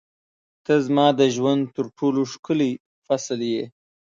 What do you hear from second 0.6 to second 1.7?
•ته زما د ژوند